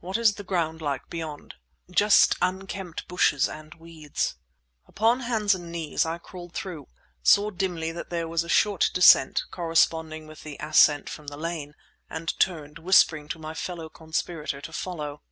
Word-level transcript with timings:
"What 0.00 0.16
is 0.18 0.34
the 0.34 0.42
ground 0.42 0.82
like 0.82 1.08
beyond?" 1.08 1.54
"Just 1.88 2.34
unkempt 2.42 3.06
bushes 3.06 3.48
and 3.48 3.74
weeds." 3.74 4.34
Upon 4.88 5.20
hands 5.20 5.54
and 5.54 5.70
knees 5.70 6.04
I 6.04 6.18
crawled 6.18 6.52
through, 6.52 6.88
saw 7.22 7.50
dimly 7.52 7.92
that 7.92 8.10
there 8.10 8.26
was 8.26 8.42
a 8.42 8.48
short 8.48 8.90
descent, 8.92 9.44
corresponding 9.52 10.26
with 10.26 10.42
the 10.42 10.56
ascent 10.58 11.08
from 11.08 11.28
the 11.28 11.36
lane, 11.36 11.76
and 12.10 12.36
turned, 12.40 12.80
whispering 12.80 13.28
to 13.28 13.38
my 13.38 13.54
fellow 13.54 13.88
conspirator 13.88 14.60
to 14.62 14.72
follow. 14.72 15.22